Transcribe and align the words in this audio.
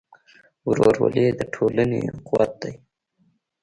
ورورولي 0.69 1.25
د 1.39 1.41
ټولنې 1.53 2.01
قوت 2.27 2.51
دی. 2.61 2.73